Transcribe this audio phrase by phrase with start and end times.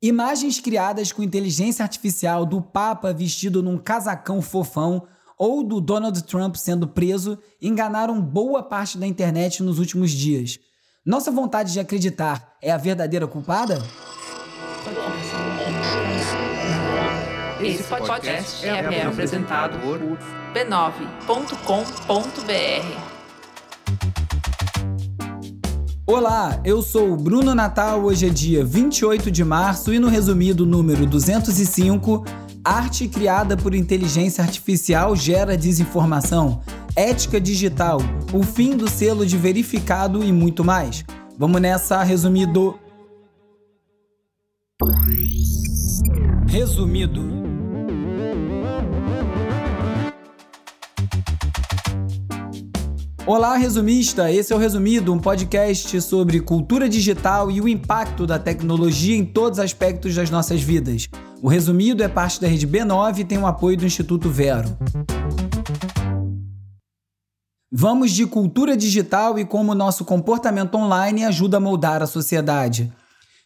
[0.00, 6.54] Imagens criadas com inteligência artificial do Papa vestido num casacão fofão ou do Donald Trump
[6.54, 10.60] sendo preso enganaram boa parte da internet nos últimos dias.
[11.04, 13.82] Nossa vontade de acreditar é a verdadeira culpada?
[17.60, 19.98] Esse podcast é, apresentado por
[20.54, 21.08] b9.com.br.
[26.10, 28.02] Olá, eu sou o Bruno Natal.
[28.02, 32.24] Hoje é dia 28 de março e no resumido número 205,
[32.64, 36.62] arte criada por inteligência artificial gera desinformação,
[36.96, 38.00] ética digital,
[38.32, 41.04] o fim do selo de verificado e muito mais.
[41.36, 42.78] Vamos nessa, resumido.
[46.48, 47.47] Resumido.
[53.28, 54.32] Olá, resumista!
[54.32, 59.22] Esse é o Resumido, um podcast sobre cultura digital e o impacto da tecnologia em
[59.22, 61.10] todos os aspectos das nossas vidas.
[61.42, 64.74] O Resumido é parte da rede B9 e tem o apoio do Instituto Vero.
[67.70, 72.90] Vamos de cultura digital e como nosso comportamento online ajuda a moldar a sociedade.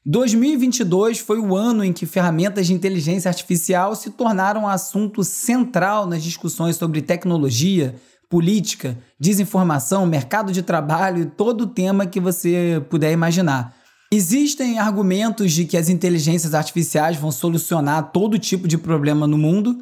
[0.07, 6.23] 2022 foi o ano em que ferramentas de inteligência artificial se tornaram assunto central nas
[6.23, 7.97] discussões sobre tecnologia,
[8.33, 13.77] política, desinformação, mercado de trabalho todo o tema que você puder imaginar.
[14.11, 19.77] Existem argumentos de que as inteligências artificiais vão solucionar todo tipo de problema no mundo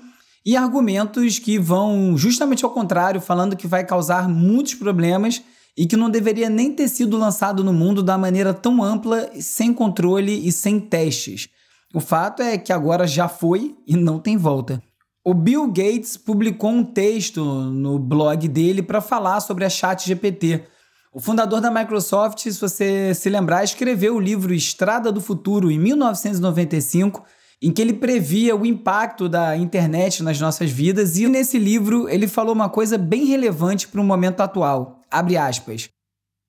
[0.44, 5.40] e argumentos que vão justamente ao contrário, falando que vai causar muitos problemas
[5.78, 9.72] e que não deveria nem ter sido lançado no mundo da maneira tão ampla, sem
[9.72, 11.48] controle e sem testes.
[11.94, 14.82] O fato é que agora já foi e não tem volta.
[15.22, 20.64] O Bill Gates publicou um texto no blog dele para falar sobre a ChatGPT.
[21.12, 25.78] O fundador da Microsoft, se você se lembrar, escreveu o livro Estrada do Futuro em
[25.78, 27.22] 1995,
[27.60, 32.26] em que ele previa o impacto da internet nas nossas vidas, e nesse livro ele
[32.26, 35.02] falou uma coisa bem relevante para o momento atual.
[35.10, 35.90] Abre aspas.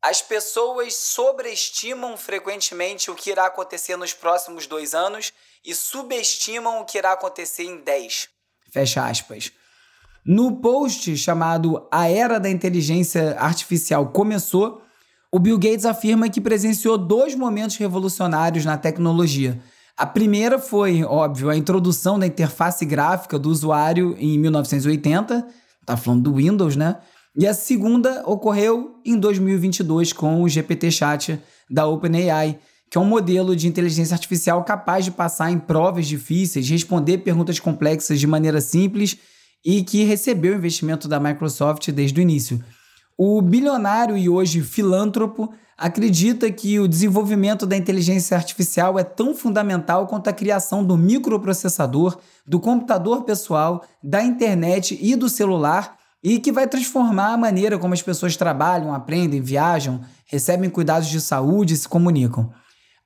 [0.01, 5.33] As pessoas sobreestimam frequentemente o que irá acontecer nos próximos dois anos
[5.65, 8.29] e subestimam o que irá acontecer em dez.
[8.71, 9.51] Fecha aspas.
[10.25, 14.81] No post chamado A Era da Inteligência Artificial Começou,
[15.31, 19.59] o Bill Gates afirma que presenciou dois momentos revolucionários na tecnologia.
[19.97, 25.47] A primeira foi, óbvio, a introdução da interface gráfica do usuário em 1980,
[25.85, 26.97] tá falando do Windows, né?
[27.35, 32.59] E a segunda ocorreu em 2022 com o GPT Chat da OpenAI,
[32.91, 37.57] que é um modelo de inteligência artificial capaz de passar em provas difíceis, responder perguntas
[37.57, 39.17] complexas de maneira simples
[39.63, 42.61] e que recebeu investimento da Microsoft desde o início.
[43.17, 50.05] O bilionário e hoje filântropo acredita que o desenvolvimento da inteligência artificial é tão fundamental
[50.05, 56.51] quanto a criação do microprocessador, do computador pessoal, da internet e do celular e que
[56.51, 61.77] vai transformar a maneira como as pessoas trabalham, aprendem, viajam, recebem cuidados de saúde e
[61.77, 62.51] se comunicam.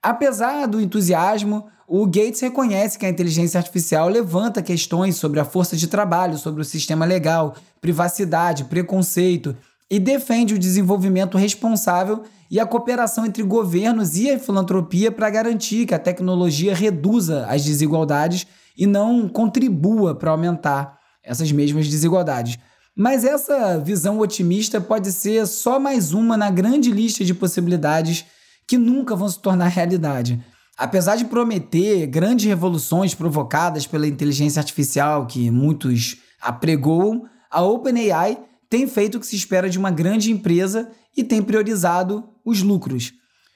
[0.06, 5.76] Apesar do entusiasmo, o Gates reconhece que a inteligência artificial levanta questões sobre a força
[5.76, 9.58] de trabalho, sobre o sistema legal, privacidade, preconceito
[9.90, 12.22] e defende o desenvolvimento responsável
[12.52, 17.66] e a cooperação entre governos e a filantropia para garantir que a tecnologia reduza as
[17.66, 18.46] desigualdades
[18.78, 22.60] e não contribua para aumentar essas mesmas desigualdades.
[22.96, 28.24] Mas essa visão otimista pode ser só mais uma na grande lista de possibilidades
[28.68, 30.44] que nunca vão se tornar realidade.
[30.78, 38.38] Apesar de prometer grandes revoluções provocadas pela inteligência artificial que muitos apregoam, a OpenAI
[38.70, 43.14] tem feito o que se espera de uma grande empresa e tem priorizado os lucros.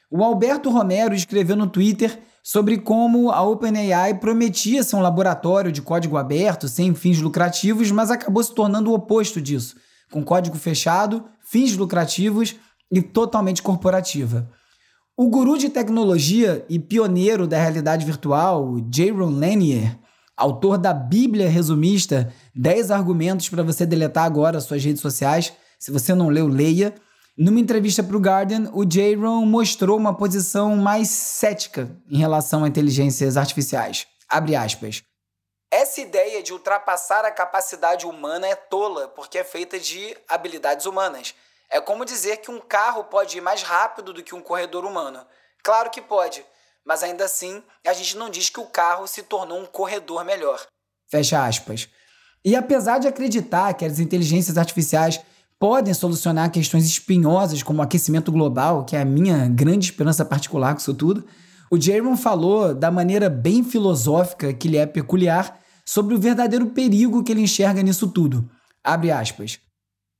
[0.09, 5.81] O Alberto Romero escreveu no Twitter sobre como a OpenAI prometia ser um laboratório de
[5.81, 9.75] código aberto, sem fins lucrativos, mas acabou se tornando o oposto disso,
[10.09, 12.55] com código fechado, fins lucrativos
[12.91, 14.49] e totalmente corporativa.
[15.21, 19.99] O guru de tecnologia e pioneiro da realidade virtual, Jaron Lanier,
[20.33, 26.15] autor da Bíblia resumista 10 argumentos para você deletar agora suas redes sociais, se você
[26.15, 26.95] não leu, leia.
[27.37, 32.69] Numa entrevista para o Guardian, o Jaron mostrou uma posição mais cética em relação a
[32.69, 34.07] inteligências artificiais.
[34.29, 35.03] Abre aspas.
[35.69, 41.35] Essa ideia de ultrapassar a capacidade humana é tola, porque é feita de habilidades humanas.
[41.71, 45.19] É como dizer que um carro pode ir mais rápido do que um corredor humano.
[45.63, 46.43] Claro que pode,
[46.85, 50.65] mas ainda assim a gente não diz que o carro se tornou um corredor melhor.
[51.09, 51.87] Fecha aspas.
[52.43, 55.19] E apesar de acreditar que as inteligências artificiais
[55.59, 60.73] podem solucionar questões espinhosas como o aquecimento global, que é a minha grande esperança particular
[60.73, 61.27] com isso tudo,
[61.71, 67.23] O Jaron falou da maneira bem filosófica que lhe é peculiar sobre o verdadeiro perigo
[67.23, 68.49] que ele enxerga nisso tudo.
[68.83, 69.59] Abre aspas.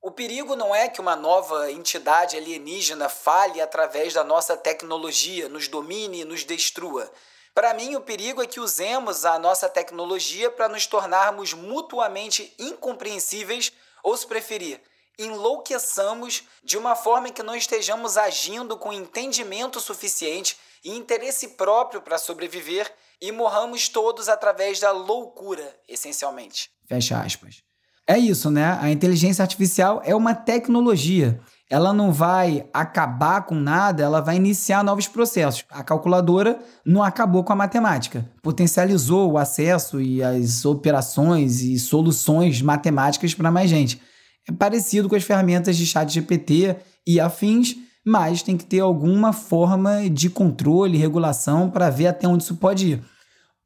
[0.10, 5.68] O perigo não é que uma nova entidade alienígena fale através da nossa tecnologia, nos
[5.68, 7.12] domine e nos destrua.
[7.54, 13.72] Para mim, o perigo é que usemos a nossa tecnologia para nos tornarmos mutuamente incompreensíveis
[14.02, 14.82] ou, se preferir,
[15.16, 22.18] enlouqueçamos de uma forma que não estejamos agindo com entendimento suficiente e interesse próprio para
[22.18, 22.92] sobreviver
[23.22, 26.72] e morramos todos através da loucura, essencialmente.
[26.88, 27.69] Fecha aspas.
[28.10, 28.76] É isso, né?
[28.82, 31.40] A inteligência artificial é uma tecnologia.
[31.70, 35.64] Ela não vai acabar com nada, ela vai iniciar novos processos.
[35.70, 42.64] A calculadora não acabou com a matemática, potencializou o acesso e as operações e soluções
[42.64, 44.02] matemáticas para mais gente.
[44.50, 49.34] É parecido com as ferramentas de chat GPT e afins, mas tem que ter alguma
[49.34, 53.04] forma de controle regulação para ver até onde isso pode ir.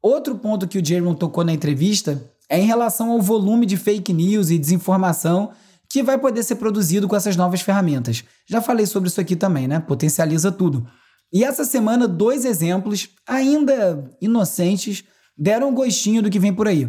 [0.02, 2.22] Outro ponto que o Jaron tocou na entrevista
[2.54, 5.50] é em relação ao volume de fake news e desinformação
[5.88, 8.22] que vai poder ser produzido com essas novas ferramentas.
[8.46, 9.80] Já falei sobre isso aqui também, né?
[9.80, 10.86] Potencializa tudo.
[11.32, 15.02] E essa semana, dois exemplos, ainda inocentes,
[15.36, 16.88] deram um gostinho do que vem por aí.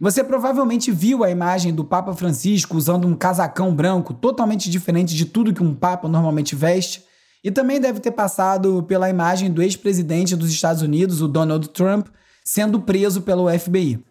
[0.00, 5.24] Você provavelmente viu a imagem do Papa Francisco usando um casacão branco totalmente diferente de
[5.24, 7.04] tudo que um Papa normalmente veste,
[7.44, 12.08] e também deve ter passado pela imagem do ex-presidente dos Estados Unidos, o Donald Trump,
[12.44, 14.04] sendo preso pelo FBI.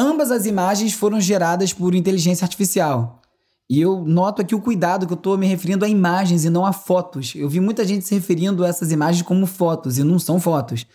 [0.00, 3.20] Ambas as imagens foram geradas por inteligência artificial.
[3.68, 6.64] E eu noto aqui o cuidado que eu estou me referindo a imagens e não
[6.64, 7.32] a fotos.
[7.34, 10.86] Eu vi muita gente se referindo a essas imagens como fotos e não são fotos.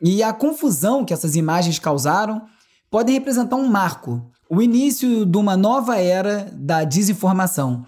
[0.00, 2.42] E a confusão que essas imagens causaram
[2.88, 7.84] podem representar um marco, o início de uma nova era da desinformação.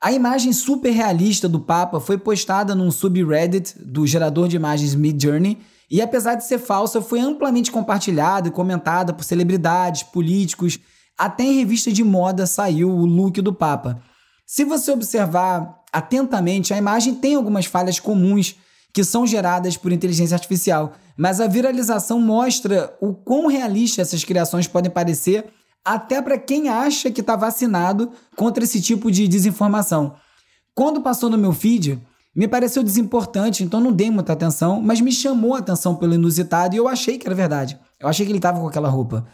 [0.00, 5.58] A imagem super realista do Papa foi postada num subreddit do gerador de imagens Midjourney
[5.90, 10.78] e apesar de ser falsa, foi amplamente compartilhada e comentada por celebridades, políticos,
[11.16, 14.02] até em revista de moda saiu o look do Papa.
[14.46, 18.56] Se você observar atentamente, a imagem tem algumas falhas comuns
[18.92, 24.68] que são geradas por inteligência artificial, mas a viralização mostra o quão realista essas criações
[24.68, 25.46] podem parecer
[25.84, 30.14] até para quem acha que está vacinado contra esse tipo de desinformação.
[30.74, 32.00] Quando passou no meu feed,
[32.34, 36.74] me pareceu desimportante, então não dei muita atenção, mas me chamou a atenção pelo inusitado
[36.74, 37.78] e eu achei que era verdade.
[38.00, 39.24] Eu achei que ele estava com aquela roupa.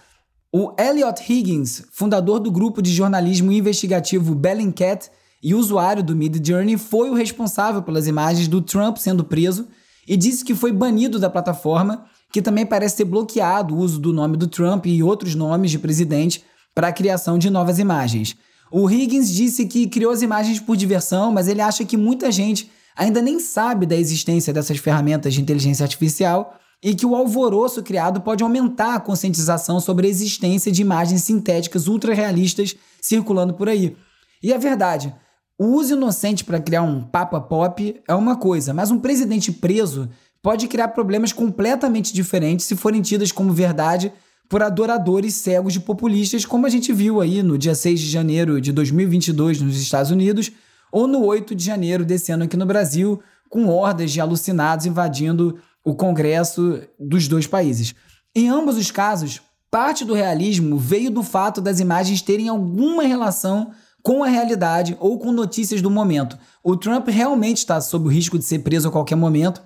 [0.53, 5.09] O Elliot Higgins, fundador do grupo de jornalismo investigativo Bellingcat
[5.43, 9.69] e usuário do Mid Journey, foi o responsável pelas imagens do Trump sendo preso
[10.07, 14.13] e disse que foi banido da plataforma, que também parece ter bloqueado o uso do
[14.13, 16.45] nome do Trump e outros nomes de presidente
[16.75, 18.37] para a criação de novas imagens.
[18.71, 22.71] O Higgins disse que criou as imagens por diversão, mas ele acha que muita gente
[23.01, 28.21] ainda nem sabe da existência dessas ferramentas de inteligência artificial e que o alvoroço criado
[28.21, 33.97] pode aumentar a conscientização sobre a existência de imagens sintéticas ultra realistas circulando por aí.
[34.43, 35.15] E é verdade,
[35.59, 40.11] o uso inocente para criar um papa pop é uma coisa, mas um presidente preso
[40.43, 44.13] pode criar problemas completamente diferentes se forem tidas como verdade
[44.47, 48.61] por adoradores cegos de populistas, como a gente viu aí no dia 6 de janeiro
[48.61, 50.53] de 2022 nos Estados Unidos,
[50.93, 55.59] ou no 8 de janeiro desse ano aqui no Brasil, com hordas de alucinados invadindo
[55.85, 57.95] o Congresso dos dois países.
[58.35, 59.41] Em ambos os casos,
[59.71, 65.19] parte do realismo veio do fato das imagens terem alguma relação com a realidade ou
[65.19, 66.39] com notícias do momento.
[66.63, 69.61] O Trump realmente está sob o risco de ser preso a qualquer momento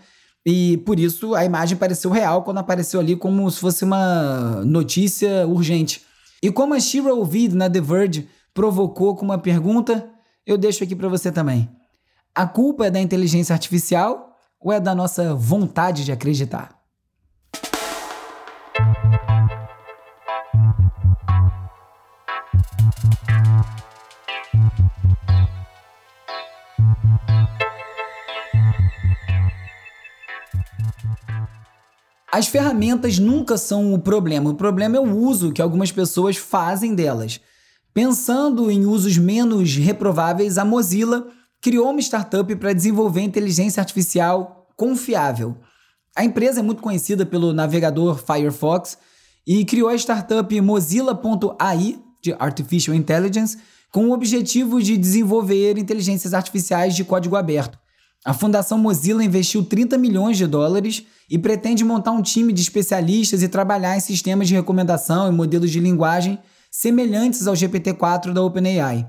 [0.46, 5.46] e por isso a imagem pareceu real quando apareceu ali como se fosse uma notícia
[5.46, 6.02] urgente.
[6.42, 10.06] E como a Shira Ovid na The Verge provocou com uma pergunta,
[10.46, 11.68] eu deixo aqui para você também.
[12.34, 16.78] A culpa é da inteligência artificial ou é da nossa vontade de acreditar?
[32.30, 34.50] As ferramentas nunca são o problema.
[34.50, 37.40] O problema é o uso que algumas pessoas fazem delas.
[37.94, 41.28] Pensando em usos menos reprováveis, a Mozilla
[41.62, 45.56] criou uma startup para desenvolver inteligência artificial confiável.
[46.16, 48.98] A empresa é muito conhecida pelo navegador Firefox
[49.46, 53.58] e criou a startup Mozilla.ai, de Artificial Intelligence,
[53.92, 57.78] com o objetivo de desenvolver inteligências artificiais de código aberto.
[58.24, 63.40] A Fundação Mozilla investiu 30 milhões de dólares e pretende montar um time de especialistas
[63.40, 66.40] e trabalhar em sistemas de recomendação e modelos de linguagem
[66.74, 69.06] semelhantes ao GPT-4 da OpenAI.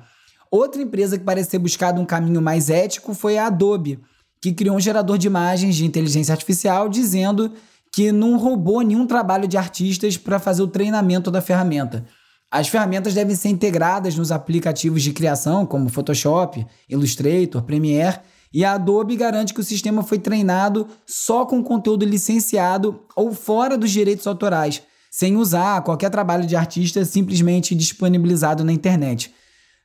[0.52, 4.00] Outra empresa que parece ter buscado um caminho mais ético foi a Adobe,
[4.40, 7.52] que criou um gerador de imagens de inteligência artificial dizendo
[7.92, 12.06] que não roubou nenhum trabalho de artistas para fazer o treinamento da ferramenta.
[12.52, 18.20] As ferramentas devem ser integradas nos aplicativos de criação, como Photoshop, Illustrator, Premiere,
[18.54, 23.76] e a Adobe garante que o sistema foi treinado só com conteúdo licenciado ou fora
[23.76, 24.84] dos direitos autorais,
[25.16, 29.34] sem usar qualquer trabalho de artista simplesmente disponibilizado na internet.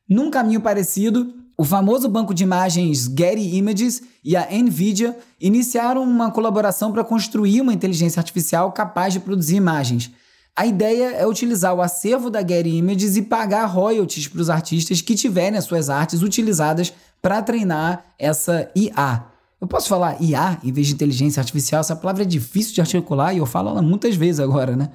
[0.08, 6.32] Num caminho parecido, o famoso banco de imagens Getty Images e a Nvidia iniciaram uma
[6.32, 10.10] colaboração para construir uma inteligência artificial capaz de produzir imagens.
[10.56, 15.00] A ideia é utilizar o acervo da Getty Images e pagar royalties para os artistas
[15.00, 19.26] que tiverem as suas artes utilizadas para treinar essa IA.
[19.60, 21.82] Eu posso falar IA em vez de inteligência artificial?
[21.82, 24.90] Essa palavra é difícil de articular e eu falo ela muitas vezes agora, né?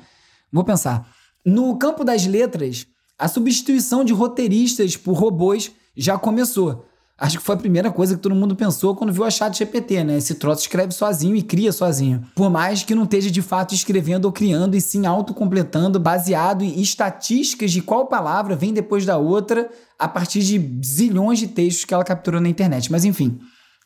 [0.56, 1.06] Vou pensar.
[1.46, 2.88] No campo das letras,
[3.20, 6.86] a substituição de roteiristas por robôs já começou.
[7.18, 10.06] Acho que foi a primeira coisa que todo mundo pensou quando viu a chat GPT,
[10.06, 10.18] né?
[10.18, 12.26] Esse troço escreve sozinho e cria sozinho.
[12.34, 16.80] Por mais que não esteja de fato escrevendo ou criando, e sim autocompletando, baseado em
[16.80, 19.70] estatísticas de qual palavra vem depois da outra,
[20.00, 22.90] a partir de zilhões de textos que ela capturou na internet.
[22.90, 23.40] Mas enfim,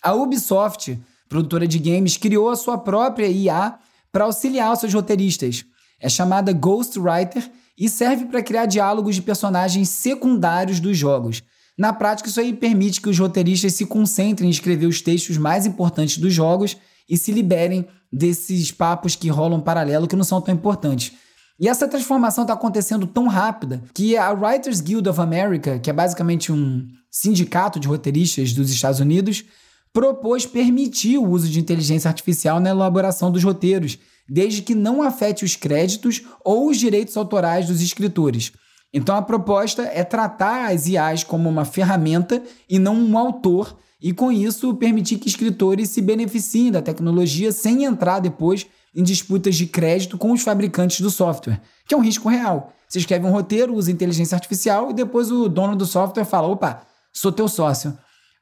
[0.04, 3.80] a Ubisoft, produtora de games, criou a sua própria IA
[4.12, 5.66] para auxiliar os seus roteiristas.
[6.00, 11.44] É chamada Ghostwriter e serve para criar diálogos de personagens secundários dos jogos.
[11.78, 15.66] Na prática, isso aí permite que os roteiristas se concentrem em escrever os textos mais
[15.66, 16.76] importantes dos jogos
[17.10, 21.14] e se liberem desses papos que rolam paralelo que não são tão importantes.
[21.60, 25.94] E essa transformação está acontecendo tão rápida que a Writers Guild of America, que é
[25.94, 29.44] basicamente um sindicato de roteiristas dos Estados Unidos,
[29.92, 33.98] propôs permitir o uso de inteligência artificial na elaboração dos roteiros,
[34.30, 38.52] desde que não afete os créditos ou os direitos autorais dos escritores.
[38.94, 44.14] Então a proposta é tratar as IAs como uma ferramenta e não um autor, e
[44.14, 49.66] com isso permitir que escritores se beneficiem da tecnologia sem entrar depois em disputas de
[49.66, 52.74] crédito com os fabricantes do software, que é um risco real.
[52.88, 56.82] Você escreve um roteiro, usa inteligência artificial e depois o dono do software fala: opa,
[57.14, 57.96] sou teu sócio.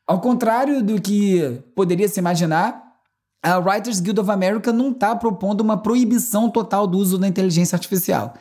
[0.06, 2.87] Ao contrário do que poderia se imaginar,
[3.48, 7.76] a Writers Guild of America não está propondo uma proibição total do uso da inteligência
[7.76, 8.34] artificial.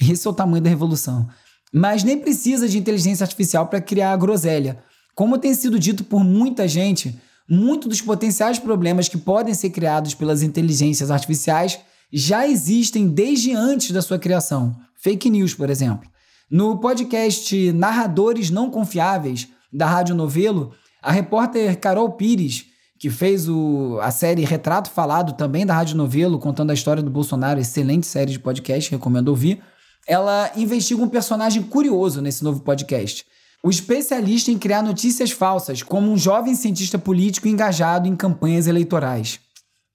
[0.00, 1.28] Esse é o tamanho da revolução
[1.76, 4.78] mas nem precisa de inteligência artificial para criar a groselha.
[5.12, 7.18] Como tem sido dito por muita gente,
[7.50, 11.80] muitos dos potenciais problemas que podem ser criados pelas inteligências artificiais
[12.12, 14.76] já existem desde antes da sua criação.
[14.94, 16.08] Fake news, por exemplo.
[16.48, 22.66] No podcast Narradores Não Confiáveis, da Rádio Novelo, a repórter Carol Pires,
[23.04, 27.10] que fez o, a série Retrato Falado também da Rádio Novelo, contando a história do
[27.10, 29.62] Bolsonaro, excelente série de podcast, recomendo ouvir
[30.06, 33.26] ela investiga um personagem curioso nesse novo podcast.
[33.62, 39.38] O especialista em criar notícias falsas, como um jovem cientista político engajado em campanhas eleitorais.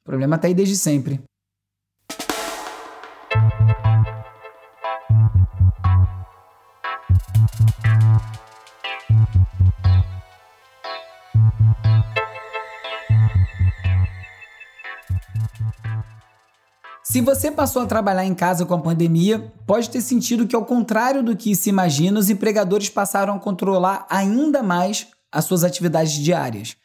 [0.01, 1.19] O problema está aí desde sempre.
[17.11, 20.63] Se você passou a trabalhar em casa com a pandemia, pode ter sentido que, ao
[20.63, 26.13] contrário do que se imagina, os empregadores passaram a controlar ainda mais as suas atividades
[26.13, 26.75] diárias.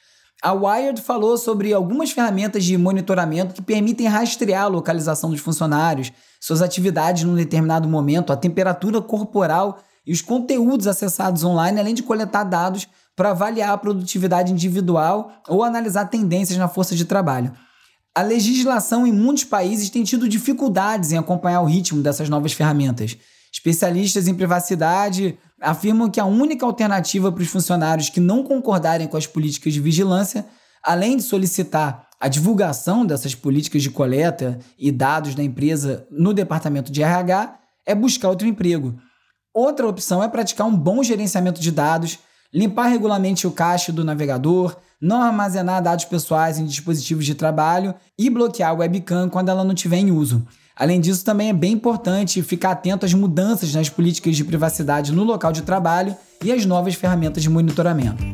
[0.42, 6.10] A Wired falou sobre algumas ferramentas de monitoramento que permitem rastrear a localização dos funcionários,
[6.40, 12.02] suas atividades num determinado momento, a temperatura corporal e os conteúdos acessados online, além de
[12.02, 17.52] coletar dados para avaliar a produtividade individual ou analisar tendências na força de trabalho.
[18.16, 23.16] A legislação em muitos países tem tido dificuldades em acompanhar o ritmo dessas novas ferramentas.
[23.52, 29.16] Especialistas em privacidade afirmam que a única alternativa para os funcionários que não concordarem com
[29.16, 30.46] as políticas de vigilância,
[30.80, 36.92] além de solicitar a divulgação dessas políticas de coleta e dados da empresa no departamento
[36.92, 38.96] de RH, é buscar outro emprego.
[39.52, 42.20] Outra opção é praticar um bom gerenciamento de dados,
[42.52, 48.30] limpar regularmente o cache do navegador, não armazenar dados pessoais em dispositivos de trabalho e
[48.30, 50.42] bloquear a webcam quando ela não estiver em uso.
[50.74, 55.22] Além disso, também é bem importante ficar atento às mudanças nas políticas de privacidade no
[55.22, 58.24] local de trabalho e às novas ferramentas de monitoramento.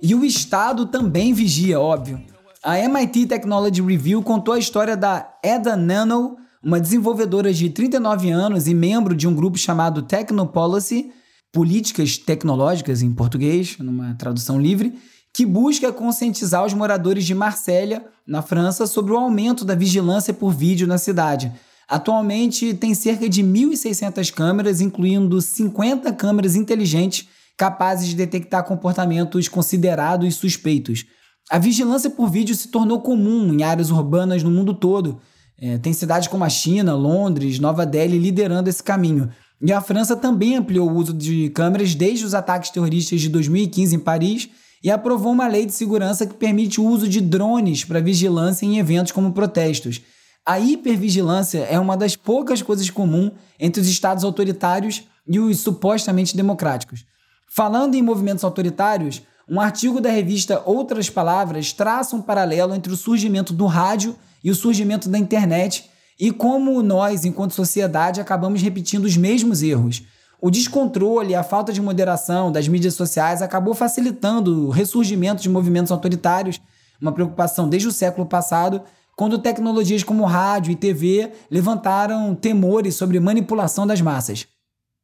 [0.00, 2.22] E o Estado também vigia, óbvio.
[2.62, 8.66] A MIT Technology Review contou a história da Eda Nano, uma desenvolvedora de 39 anos
[8.66, 11.12] e membro de um grupo chamado Technopolicy,
[11.54, 14.92] políticas tecnológicas em português, numa tradução livre,
[15.32, 20.52] que busca conscientizar os moradores de Marsella, na França, sobre o aumento da vigilância por
[20.52, 21.52] vídeo na cidade.
[21.88, 30.34] Atualmente tem cerca de 1.600 câmeras, incluindo 50 câmeras inteligentes capazes de detectar comportamentos considerados
[30.34, 31.04] suspeitos.
[31.48, 35.20] A vigilância por vídeo se tornou comum em áreas urbanas no mundo todo.
[35.56, 39.30] É, tem cidades como a China, Londres, Nova Delhi liderando esse caminho.
[39.62, 43.96] E a França também ampliou o uso de câmeras desde os ataques terroristas de 2015
[43.96, 44.48] em Paris
[44.82, 48.78] e aprovou uma lei de segurança que permite o uso de drones para vigilância em
[48.78, 50.02] eventos como protestos.
[50.44, 56.36] A hipervigilância é uma das poucas coisas comuns entre os estados autoritários e os supostamente
[56.36, 57.06] democráticos.
[57.48, 62.96] Falando em movimentos autoritários, um artigo da revista Outras Palavras traça um paralelo entre o
[62.96, 69.04] surgimento do rádio e o surgimento da internet e como nós, enquanto sociedade, acabamos repetindo
[69.04, 70.02] os mesmos erros.
[70.40, 75.48] O descontrole e a falta de moderação das mídias sociais acabou facilitando o ressurgimento de
[75.48, 76.60] movimentos autoritários,
[77.00, 78.82] uma preocupação desde o século passado,
[79.16, 84.46] quando tecnologias como rádio e TV levantaram temores sobre manipulação das massas.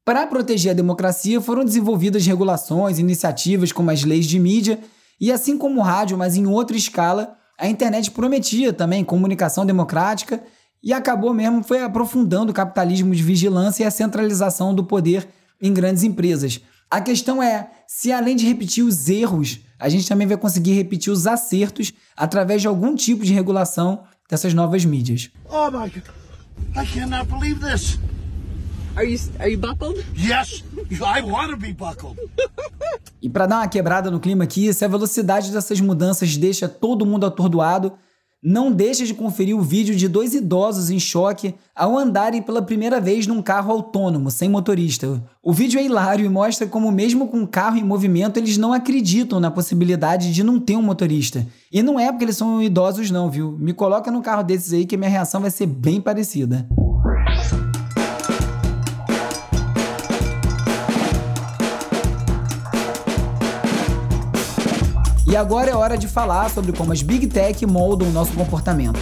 [0.05, 4.81] Para proteger a democracia, foram desenvolvidas regulações, iniciativas como as leis de mídia,
[5.21, 10.43] e assim como o rádio, mas em outra escala, a internet prometia também comunicação democrática
[10.83, 15.29] e acabou mesmo foi aprofundando o capitalismo de vigilância e a centralização do poder
[15.61, 16.61] em grandes empresas.
[16.91, 21.13] A questão é se além de repetir os erros, a gente também vai conseguir repetir
[21.13, 25.31] os acertos através de algum tipo de regulação dessas novas mídias.
[25.49, 26.03] Oh my god.
[26.77, 27.99] I cannot believe this.
[28.97, 30.05] Are you are you buckled?
[30.17, 32.19] Yes, I want to be buckled.
[33.23, 37.07] E para dar uma quebrada no clima aqui, se a velocidade dessas mudanças deixa todo
[37.07, 37.93] mundo atordoado,
[38.43, 43.01] não deixa de conferir o vídeo de dois idosos em choque ao andarem pela primeira
[43.01, 45.23] vez num carro autônomo, sem motorista.
[45.43, 48.73] O vídeo é hilário e mostra como, mesmo com o carro em movimento, eles não
[48.73, 51.47] acreditam na possibilidade de não ter um motorista.
[51.71, 53.57] E não é porque eles são idosos, não, viu?
[53.59, 56.67] Me coloca no carro desses aí que minha reação vai ser bem parecida.
[65.31, 68.99] E agora é hora de falar sobre como as Big Tech moldam o nosso comportamento.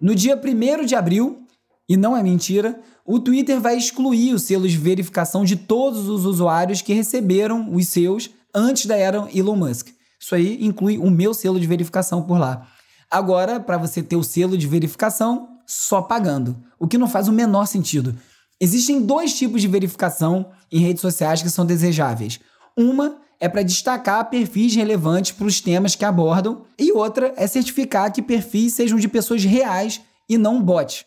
[0.00, 1.44] No dia 1 de abril,
[1.88, 6.24] e não é mentira, o Twitter vai excluir os selos de verificação de todos os
[6.24, 9.88] usuários que receberam os seus antes da era Elon Musk.
[10.20, 12.68] Isso aí inclui o meu selo de verificação por lá.
[13.10, 17.32] Agora, para você ter o selo de verificação, só pagando, o que não faz o
[17.32, 18.14] menor sentido.
[18.60, 22.38] Existem dois tipos de verificação em redes sociais que são desejáveis.
[22.76, 28.12] Uma é para destacar perfis relevantes para os temas que abordam, e outra é certificar
[28.12, 31.06] que perfis sejam de pessoas reais e não bot.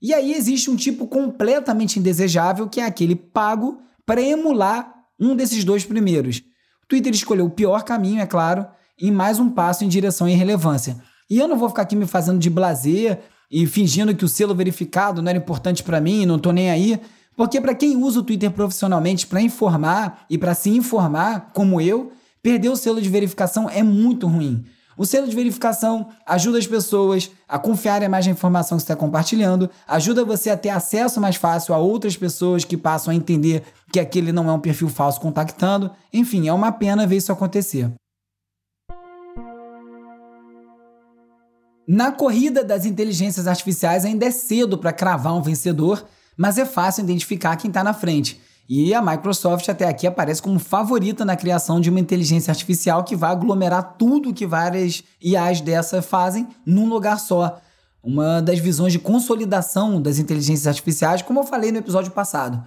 [0.00, 5.64] E aí existe um tipo completamente indesejável, que é aquele pago para emular um desses
[5.64, 6.38] dois primeiros.
[6.82, 8.66] O Twitter escolheu o pior caminho, é claro,
[8.98, 10.96] em mais um passo em direção à irrelevância.
[11.28, 14.54] E eu não vou ficar aqui me fazendo de blazer e fingindo que o selo
[14.54, 17.00] verificado não era importante para mim, não tô nem aí,
[17.36, 22.12] porque para quem usa o Twitter profissionalmente para informar e para se informar, como eu,
[22.42, 24.64] perder o selo de verificação é muito ruim.
[24.96, 28.96] O selo de verificação ajuda as pessoas a confiarem mais na informação que você está
[28.96, 33.62] compartilhando, ajuda você a ter acesso mais fácil a outras pessoas que passam a entender
[33.92, 35.90] que aquele não é um perfil falso contactando.
[36.10, 37.90] Enfim, é uma pena ver isso acontecer.
[41.86, 46.04] Na corrida das inteligências artificiais ainda é cedo para cravar um vencedor,
[46.36, 48.40] mas é fácil identificar quem está na frente.
[48.68, 53.14] E a Microsoft até aqui aparece como favorita na criação de uma inteligência artificial que
[53.14, 57.60] vai aglomerar tudo que várias IAs dessa fazem num lugar só.
[58.02, 62.62] Uma das visões de consolidação das inteligências artificiais, como eu falei no episódio passado.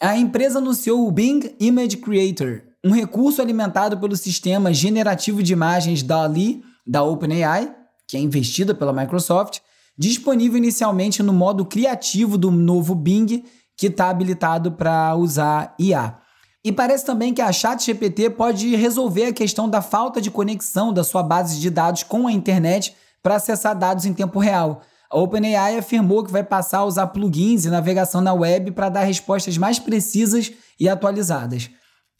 [0.00, 6.02] A empresa anunciou o Bing Image Creator, um recurso alimentado pelo sistema generativo de imagens
[6.02, 7.74] DALL-E da OpenAI,
[8.10, 9.60] que é investida pela Microsoft,
[9.96, 13.44] disponível inicialmente no modo criativo do novo Bing,
[13.76, 16.16] que está habilitado para usar IA.
[16.64, 21.04] E parece também que a ChatGPT pode resolver a questão da falta de conexão da
[21.04, 24.82] sua base de dados com a internet para acessar dados em tempo real.
[25.08, 29.04] A OpenAI afirmou que vai passar a usar plugins e navegação na web para dar
[29.04, 31.70] respostas mais precisas e atualizadas.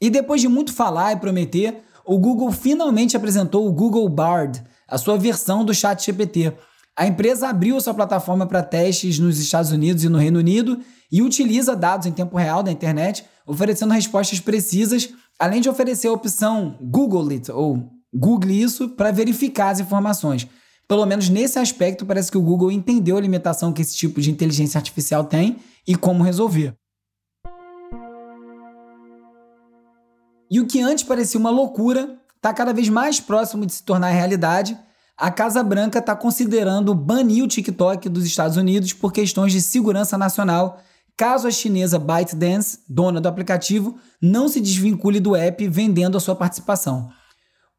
[0.00, 4.98] E depois de muito falar e prometer, o Google finalmente apresentou o Google Bard, a
[4.98, 6.52] sua versão do Chat GPT.
[6.96, 11.22] A empresa abriu sua plataforma para testes nos Estados Unidos e no Reino Unido e
[11.22, 16.76] utiliza dados em tempo real da internet, oferecendo respostas precisas, além de oferecer a opção
[16.80, 20.46] Google It ou Google isso para verificar as informações.
[20.88, 24.30] Pelo menos nesse aspecto, parece que o Google entendeu a limitação que esse tipo de
[24.30, 26.74] inteligência artificial tem e como resolver.
[30.50, 34.08] E o que antes parecia uma loucura está cada vez mais próximo de se tornar
[34.08, 34.76] realidade.
[35.14, 40.16] A Casa Branca está considerando banir o TikTok dos Estados Unidos por questões de segurança
[40.16, 40.80] nacional,
[41.14, 46.34] caso a chinesa ByteDance, dona do aplicativo, não se desvincule do app vendendo a sua
[46.34, 47.10] participação.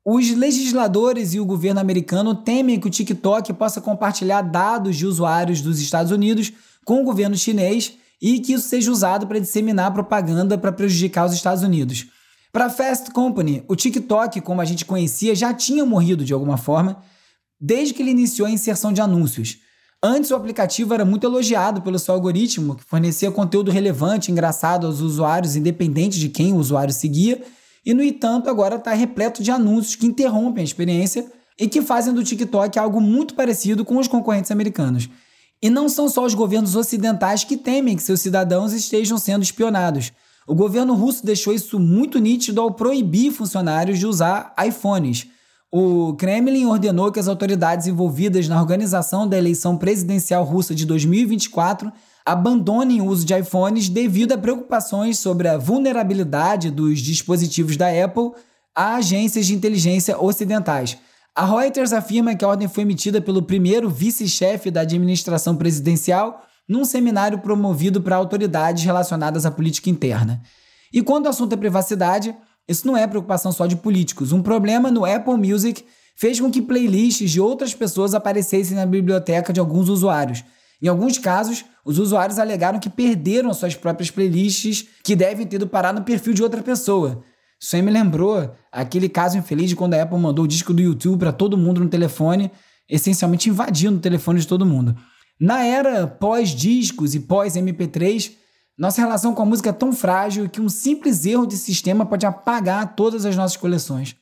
[0.05, 5.59] Os legisladores e o governo americano temem que o TikTok possa compartilhar dados de usuários
[5.61, 6.53] dos Estados Unidos
[6.85, 11.33] com o governo chinês e que isso seja usado para disseminar propaganda para prejudicar os
[11.33, 12.05] Estados Unidos.
[12.51, 17.01] Para Fast Company, o TikTok, como a gente conhecia, já tinha morrido de alguma forma
[17.59, 19.59] desde que ele iniciou a inserção de anúncios.
[20.03, 24.99] Antes, o aplicativo era muito elogiado pelo seu algoritmo, que fornecia conteúdo relevante, engraçado aos
[24.99, 27.41] usuários, independente de quem o usuário seguia,
[27.85, 32.13] e, no entanto, agora está repleto de anúncios que interrompem a experiência e que fazem
[32.13, 35.07] do TikTok algo muito parecido com os concorrentes americanos.
[35.61, 40.11] E não são só os governos ocidentais que temem que seus cidadãos estejam sendo espionados.
[40.47, 45.27] O governo russo deixou isso muito nítido ao proibir funcionários de usar iPhones.
[45.71, 51.91] O Kremlin ordenou que as autoridades envolvidas na organização da eleição presidencial russa de 2024
[52.25, 58.31] abandonem o uso de iPhones devido a preocupações sobre a vulnerabilidade dos dispositivos da Apple
[58.75, 60.97] a agências de inteligência ocidentais.
[61.33, 66.85] A Reuters afirma que a ordem foi emitida pelo primeiro vice-chefe da administração presidencial num
[66.85, 70.41] seminário promovido para autoridades relacionadas à política interna.
[70.93, 72.35] E quando o assunto é privacidade,
[72.67, 74.31] isso não é preocupação só de políticos.
[74.31, 75.83] Um problema no Apple Music
[76.15, 80.43] fez com que playlists de outras pessoas aparecessem na biblioteca de alguns usuários.
[80.81, 85.67] Em alguns casos, os usuários alegaram que perderam suas próprias playlists que devem ter ido
[85.67, 87.23] parar no perfil de outra pessoa.
[87.59, 90.81] Isso aí me lembrou aquele caso infeliz de quando a Apple mandou o disco do
[90.81, 92.51] YouTube para todo mundo no telefone,
[92.89, 94.95] essencialmente invadindo o telefone de todo mundo.
[95.41, 98.33] Na era pós-discos e pós-MP3,
[98.77, 102.27] nossa relação com a música é tão frágil que um simples erro de sistema pode
[102.27, 104.15] apagar todas as nossas coleções.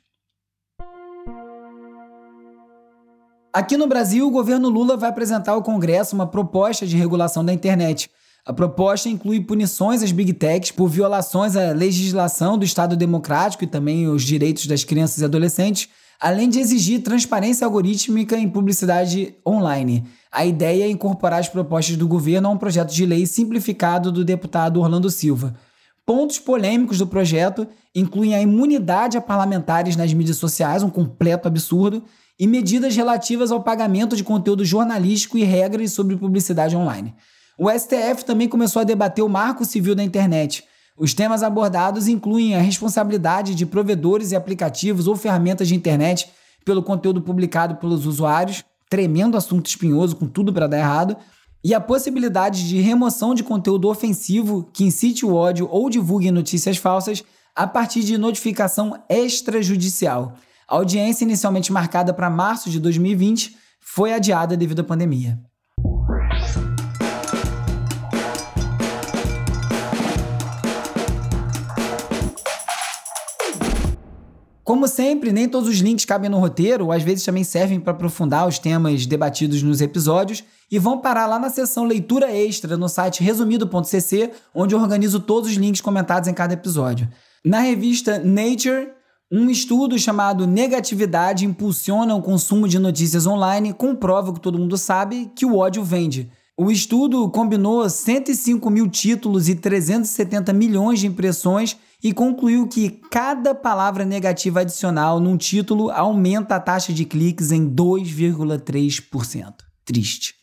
[3.52, 7.52] Aqui no Brasil, o governo Lula vai apresentar ao Congresso uma proposta de regulação da
[7.52, 8.10] internet.
[8.46, 13.68] A proposta inclui punições às big techs por violações à legislação do Estado Democrático e
[13.68, 20.06] também os direitos das crianças e adolescentes, além de exigir transparência algorítmica em publicidade online.
[20.32, 24.24] A ideia é incorporar as propostas do governo a um projeto de lei simplificado do
[24.24, 25.56] deputado Orlando Silva.
[26.06, 32.04] Pontos polêmicos do projeto incluem a imunidade a parlamentares nas mídias sociais, um completo absurdo,
[32.40, 37.14] e medidas relativas ao pagamento de conteúdo jornalístico e regras sobre publicidade online.
[37.58, 40.64] O STF também começou a debater o marco civil da internet.
[40.98, 46.30] Os temas abordados incluem a responsabilidade de provedores e aplicativos ou ferramentas de internet
[46.64, 51.16] pelo conteúdo publicado pelos usuários, tremendo assunto espinhoso com tudo para dar errado,
[51.64, 56.78] e a possibilidade de remoção de conteúdo ofensivo que incite o ódio ou divulgue notícias
[56.78, 57.24] falsas
[57.56, 60.36] a partir de notificação extrajudicial.
[60.68, 65.40] A audiência, inicialmente marcada para março de 2020, foi adiada devido à pandemia.
[74.70, 78.48] Como sempre, nem todos os links cabem no roteiro, às vezes também servem para aprofundar
[78.48, 83.24] os temas debatidos nos episódios, e vão parar lá na seção Leitura Extra no site
[83.24, 87.10] resumido.cc, onde eu organizo todos os links comentados em cada episódio.
[87.44, 88.90] Na revista Nature,
[89.32, 94.78] um estudo chamado Negatividade impulsiona o consumo de notícias online comprova o que todo mundo
[94.78, 96.30] sabe que o ódio vende.
[96.56, 103.54] O estudo combinou 105 mil títulos e 370 milhões de impressões e concluiu que cada
[103.54, 109.54] palavra negativa adicional num título aumenta a taxa de cliques em 2,3%.
[109.86, 110.34] Triste.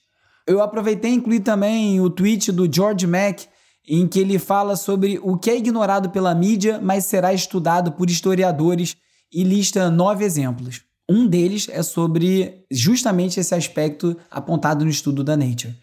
[0.46, 3.46] Eu aproveitei e incluí também o tweet do George Mack,
[3.88, 8.10] em que ele fala sobre o que é ignorado pela mídia, mas será estudado por
[8.10, 8.96] historiadores
[9.32, 10.82] e lista nove exemplos.
[11.08, 15.74] Um deles é sobre justamente esse aspecto apontado no estudo da Nature.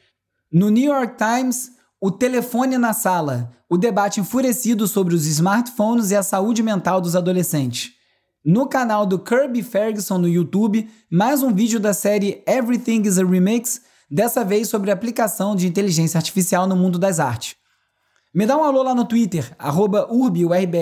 [0.52, 1.72] No New York Times,
[2.06, 7.16] o telefone na sala, o debate enfurecido sobre os smartphones e a saúde mental dos
[7.16, 7.92] adolescentes.
[8.44, 13.24] No canal do Kirby Ferguson no YouTube, mais um vídeo da série Everything is a
[13.24, 17.56] Remix, dessa vez sobre a aplicação de inteligência artificial no mundo das artes.
[18.36, 19.56] Me dá um alô lá no Twitter,
[20.10, 20.76] urbiurbe,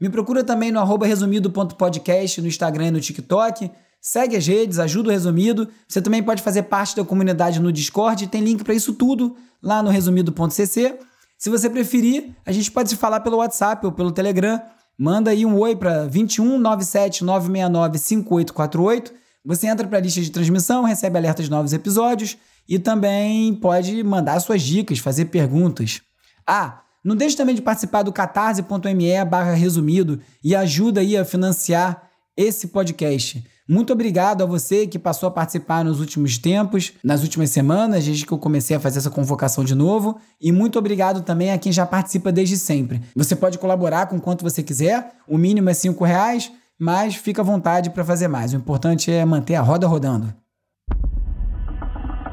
[0.00, 3.70] me procura também no resumido.podcast no Instagram e no TikTok.
[4.06, 5.68] Segue as redes, ajuda o Resumido.
[5.88, 9.82] Você também pode fazer parte da comunidade no Discord, tem link para isso tudo lá
[9.82, 10.96] no resumido.cc.
[11.36, 14.62] Se você preferir, a gente pode se falar pelo WhatsApp ou pelo Telegram.
[14.96, 19.12] Manda aí um oi para 21 97 969 5848.
[19.44, 22.36] Você entra para a lista de transmissão, recebe alertas de novos episódios
[22.68, 26.00] e também pode mandar suas dicas, fazer perguntas.
[26.46, 32.08] Ah, não deixe também de participar do catarse.me barra resumido e ajuda aí a financiar
[32.36, 33.44] esse podcast.
[33.68, 38.24] Muito obrigado a você que passou a participar nos últimos tempos, nas últimas semanas, desde
[38.24, 40.20] que eu comecei a fazer essa convocação de novo.
[40.40, 43.02] E muito obrigado também a quem já participa desde sempre.
[43.16, 47.44] Você pode colaborar com quanto você quiser, o mínimo é cinco reais, mas fica à
[47.44, 48.52] vontade para fazer mais.
[48.52, 50.32] O importante é manter a roda rodando.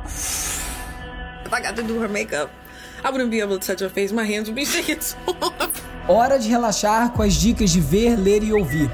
[0.06, 2.52] If I got to do her makeup,
[3.04, 4.14] I wouldn't be able to touch her face.
[4.14, 5.72] My hands would be shaking so hard.
[6.08, 8.92] Hora de relaxar com as dicas de ver, ler e ouvir.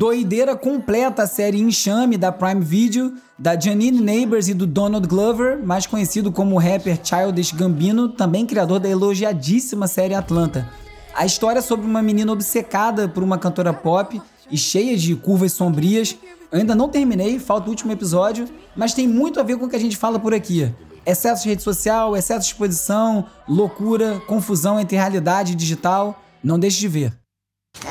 [0.00, 5.62] Doideira completa a série Enxame da Prime Video, da Janine Neighbors e do Donald Glover,
[5.62, 10.66] mais conhecido como o rapper Childish Gambino, também criador da elogiadíssima série Atlanta.
[11.14, 14.18] A história é sobre uma menina obcecada por uma cantora pop
[14.50, 16.16] e cheia de curvas sombrias.
[16.50, 19.68] Eu ainda não terminei, falta o último episódio, mas tem muito a ver com o
[19.68, 20.74] que a gente fala por aqui.
[21.04, 26.18] Excesso de rede social, excesso de exposição, loucura, confusão entre realidade e digital.
[26.42, 27.19] Não deixe de ver.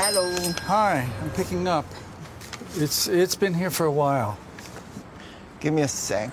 [0.02, 0.24] Hello.
[0.68, 1.86] Hi, I'm picking up.
[2.76, 4.38] It's it's been here for a while.
[5.60, 6.32] Give me a sec.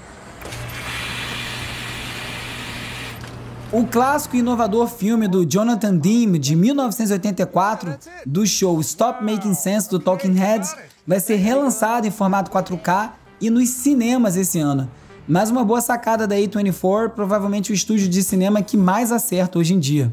[3.72, 9.90] O clássico e inovador filme do Jonathan Demme de 1984, do show Stop Making Sense
[9.90, 10.74] do Talking Heads,
[11.06, 14.88] vai ser relançado em formato 4K e nos cinemas esse ano.
[15.26, 19.74] Mais uma boa sacada da A24, provavelmente o estúdio de cinema que mais acerta hoje
[19.74, 20.12] em dia.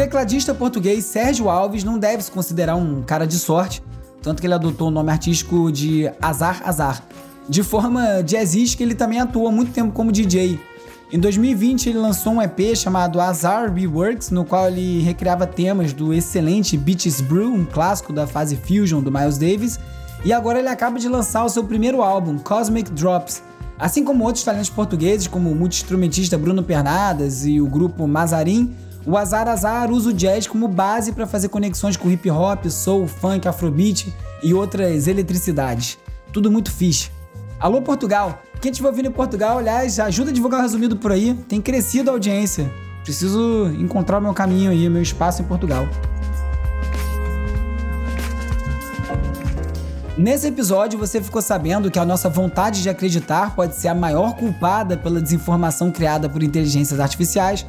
[0.00, 3.82] Tecladista português Sérgio Alves não deve se considerar um cara de sorte,
[4.22, 7.02] tanto que ele adotou o nome artístico de Azar Azar.
[7.46, 10.58] De forma jazzística, ele também atua muito tempo como DJ.
[11.12, 16.14] Em 2020, ele lançou um EP chamado Azar Reworks, no qual ele recriava temas do
[16.14, 19.78] excelente Beaches Brew, um clássico da fase fusion do Miles Davis,
[20.24, 23.42] e agora ele acaba de lançar o seu primeiro álbum, Cosmic Drops.
[23.78, 28.74] Assim como outros talentos portugueses, como o multi-instrumentista Bruno Pernadas e o grupo Mazarin,
[29.06, 33.06] o Azar Azar usa o jazz como base para fazer conexões com hip hop, soul,
[33.06, 35.98] funk, afrobeat e outras eletricidades.
[36.32, 37.10] Tudo muito fixe.
[37.58, 38.42] Alô Portugal!
[38.60, 41.34] Quem estiver ouvindo em Portugal, aliás, ajuda a divulgar o resumido por aí.
[41.48, 42.70] Tem crescido a audiência.
[43.02, 45.88] Preciso encontrar o meu caminho aí, meu espaço em Portugal.
[50.18, 54.34] Nesse episódio, você ficou sabendo que a nossa vontade de acreditar pode ser a maior
[54.36, 57.64] culpada pela desinformação criada por inteligências artificiais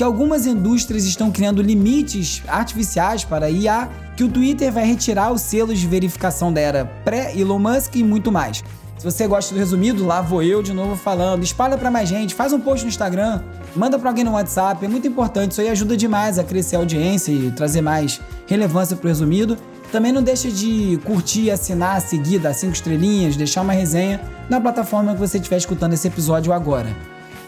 [0.00, 3.86] que algumas indústrias estão criando limites artificiais para IA,
[4.16, 8.32] que o Twitter vai retirar os selos de verificação da era pré-Elon Musk e muito
[8.32, 8.64] mais.
[8.96, 11.42] Se você gosta do resumido, lá vou eu de novo falando.
[11.42, 13.42] Espalha para mais gente, faz um post no Instagram,
[13.76, 15.52] manda para alguém no WhatsApp, é muito importante.
[15.52, 19.58] Isso aí ajuda demais a crescer a audiência e trazer mais relevância pro resumido.
[19.92, 25.12] Também não deixa de curtir, assinar, seguir, dar cinco estrelinhas, deixar uma resenha na plataforma
[25.12, 26.88] que você estiver escutando esse episódio agora.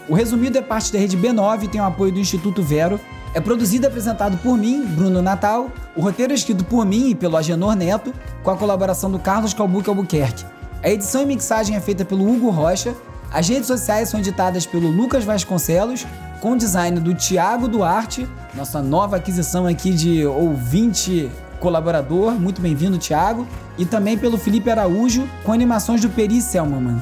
[0.07, 2.99] O Resumido é parte da rede B9 e tem o apoio do Instituto Vero.
[3.33, 5.71] É produzido e apresentado por mim, Bruno Natal.
[5.95, 8.13] O roteiro é escrito por mim e pelo Agenor Neto,
[8.43, 10.45] com a colaboração do Carlos Calbuque Albuquerque.
[10.83, 12.93] A edição e mixagem é feita pelo Hugo Rocha.
[13.31, 16.05] As redes sociais são editadas pelo Lucas Vasconcelos,
[16.41, 22.33] com design do Tiago Duarte, nossa nova aquisição aqui de ouvinte colaborador.
[22.33, 23.47] Muito bem-vindo, Tiago.
[23.77, 27.01] E também pelo Felipe Araújo, com animações do Peri Selmanman.